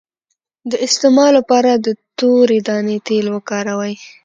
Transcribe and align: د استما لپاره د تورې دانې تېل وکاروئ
د 0.71 0.73
استما 0.85 1.27
لپاره 1.37 1.71
د 1.75 1.87
تورې 2.19 2.59
دانې 2.67 2.97
تېل 3.07 3.25
وکاروئ 3.35 3.93